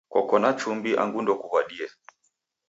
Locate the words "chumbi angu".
0.59-1.19